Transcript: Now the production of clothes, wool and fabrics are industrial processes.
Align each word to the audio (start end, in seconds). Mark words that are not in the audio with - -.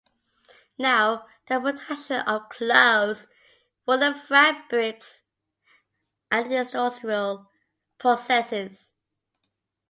Now 0.79 1.27
the 1.47 1.59
production 1.59 2.21
of 2.21 2.49
clothes, 2.49 3.27
wool 3.85 4.01
and 4.01 4.19
fabrics 4.19 5.21
are 6.31 6.41
industrial 6.43 7.51
processes. 7.99 8.89